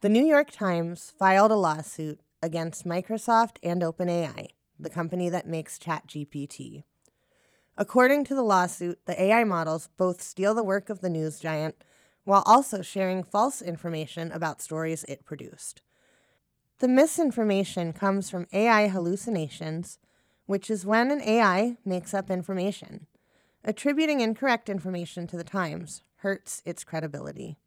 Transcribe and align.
The 0.00 0.08
New 0.08 0.24
York 0.24 0.52
Times 0.52 1.12
filed 1.18 1.50
a 1.50 1.56
lawsuit 1.56 2.20
against 2.40 2.86
Microsoft 2.86 3.56
and 3.64 3.82
OpenAI, 3.82 4.50
the 4.78 4.90
company 4.90 5.28
that 5.28 5.48
makes 5.48 5.76
ChatGPT. 5.76 6.84
According 7.76 8.22
to 8.26 8.36
the 8.36 8.44
lawsuit, 8.44 9.00
the 9.06 9.20
AI 9.20 9.42
models 9.42 9.88
both 9.96 10.22
steal 10.22 10.54
the 10.54 10.62
work 10.62 10.88
of 10.88 11.00
the 11.00 11.10
news 11.10 11.40
giant 11.40 11.82
while 12.22 12.44
also 12.46 12.80
sharing 12.80 13.24
false 13.24 13.60
information 13.60 14.30
about 14.30 14.62
stories 14.62 15.02
it 15.08 15.24
produced. 15.24 15.82
The 16.78 16.86
misinformation 16.86 17.92
comes 17.92 18.30
from 18.30 18.46
AI 18.52 18.86
hallucinations, 18.86 19.98
which 20.46 20.70
is 20.70 20.86
when 20.86 21.10
an 21.10 21.22
AI 21.22 21.76
makes 21.84 22.14
up 22.14 22.30
information. 22.30 23.08
Attributing 23.64 24.20
incorrect 24.20 24.68
information 24.68 25.26
to 25.26 25.36
the 25.36 25.42
Times 25.42 26.04
hurts 26.18 26.62
its 26.64 26.84
credibility. 26.84 27.58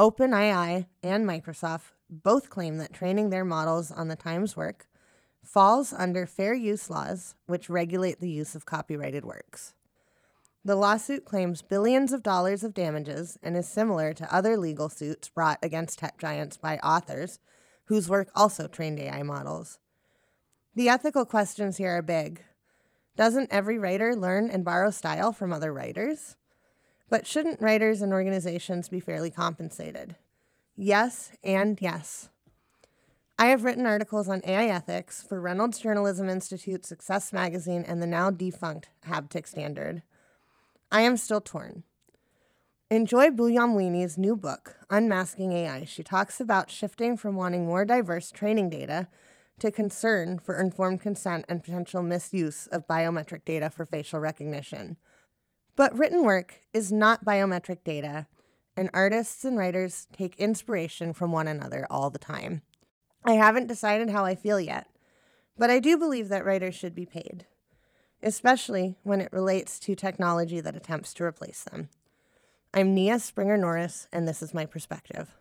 OpenAI 0.00 0.86
and 1.02 1.26
Microsoft 1.26 1.92
both 2.08 2.48
claim 2.48 2.78
that 2.78 2.94
training 2.94 3.28
their 3.28 3.44
models 3.44 3.90
on 3.90 4.08
the 4.08 4.16
Times 4.16 4.56
work 4.56 4.88
falls 5.44 5.92
under 5.92 6.24
fair 6.24 6.54
use 6.54 6.88
laws, 6.88 7.34
which 7.44 7.68
regulate 7.68 8.18
the 8.18 8.30
use 8.30 8.54
of 8.54 8.64
copyrighted 8.64 9.26
works. 9.26 9.74
The 10.64 10.74
lawsuit 10.74 11.26
claims 11.26 11.60
billions 11.60 12.14
of 12.14 12.22
dollars 12.22 12.64
of 12.64 12.72
damages 12.72 13.38
and 13.42 13.58
is 13.58 13.68
similar 13.68 14.14
to 14.14 14.34
other 14.34 14.56
legal 14.56 14.88
suits 14.88 15.28
brought 15.28 15.58
against 15.62 15.98
tech 15.98 16.16
giants 16.16 16.56
by 16.56 16.78
authors 16.78 17.38
whose 17.84 18.08
work 18.08 18.30
also 18.34 18.68
trained 18.68 18.98
AI 18.98 19.22
models. 19.22 19.80
The 20.74 20.88
ethical 20.88 21.26
questions 21.26 21.76
here 21.76 21.98
are 21.98 22.02
big. 22.02 22.42
Doesn't 23.16 23.52
every 23.52 23.76
writer 23.76 24.16
learn 24.16 24.48
and 24.48 24.64
borrow 24.64 24.92
style 24.92 25.34
from 25.34 25.52
other 25.52 25.74
writers? 25.74 26.36
But 27.10 27.26
shouldn't 27.26 27.60
writers 27.60 28.00
and 28.00 28.12
organizations 28.12 28.88
be 28.88 29.00
fairly 29.00 29.30
compensated? 29.30 30.14
Yes, 30.76 31.32
and 31.42 31.76
yes. 31.82 32.30
I 33.36 33.46
have 33.46 33.64
written 33.64 33.84
articles 33.84 34.28
on 34.28 34.42
AI 34.44 34.66
ethics 34.66 35.22
for 35.22 35.40
Reynolds 35.40 35.80
Journalism 35.80 36.28
Institute, 36.28 36.86
Success 36.86 37.32
Magazine, 37.32 37.84
and 37.86 38.00
the 38.00 38.06
now 38.06 38.30
defunct 38.30 38.90
Haptic 39.06 39.46
Standard. 39.46 40.02
I 40.92 41.00
am 41.00 41.16
still 41.16 41.40
torn. 41.40 41.82
In 42.90 43.06
Joy 43.06 43.28
Buolamwini's 43.28 44.18
new 44.18 44.36
book, 44.36 44.76
Unmasking 44.90 45.52
AI, 45.52 45.84
she 45.84 46.02
talks 46.02 46.40
about 46.40 46.70
shifting 46.70 47.16
from 47.16 47.34
wanting 47.34 47.66
more 47.66 47.84
diverse 47.84 48.30
training 48.30 48.70
data 48.70 49.08
to 49.58 49.70
concern 49.70 50.38
for 50.38 50.60
informed 50.60 51.00
consent 51.00 51.44
and 51.48 51.62
potential 51.62 52.02
misuse 52.02 52.66
of 52.68 52.86
biometric 52.86 53.44
data 53.44 53.70
for 53.70 53.86
facial 53.86 54.20
recognition. 54.20 54.96
But 55.76 55.96
written 55.96 56.24
work 56.24 56.60
is 56.72 56.92
not 56.92 57.24
biometric 57.24 57.84
data, 57.84 58.26
and 58.76 58.90
artists 58.92 59.44
and 59.44 59.56
writers 59.56 60.06
take 60.12 60.36
inspiration 60.36 61.12
from 61.12 61.32
one 61.32 61.48
another 61.48 61.86
all 61.90 62.10
the 62.10 62.18
time. 62.18 62.62
I 63.24 63.32
haven't 63.32 63.66
decided 63.66 64.10
how 64.10 64.24
I 64.24 64.34
feel 64.34 64.60
yet, 64.60 64.86
but 65.58 65.70
I 65.70 65.78
do 65.78 65.98
believe 65.98 66.28
that 66.28 66.44
writers 66.44 66.74
should 66.74 66.94
be 66.94 67.06
paid, 67.06 67.46
especially 68.22 68.96
when 69.02 69.20
it 69.20 69.32
relates 69.32 69.78
to 69.80 69.94
technology 69.94 70.60
that 70.60 70.76
attempts 70.76 71.12
to 71.14 71.24
replace 71.24 71.64
them. 71.64 71.90
I'm 72.72 72.94
Nia 72.94 73.18
Springer 73.18 73.56
Norris, 73.56 74.06
and 74.12 74.26
this 74.26 74.42
is 74.42 74.54
my 74.54 74.64
perspective. 74.64 75.34